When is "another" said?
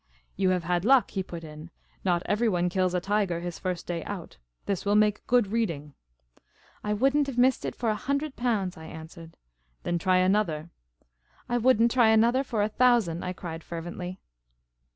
10.17-10.71, 12.09-12.43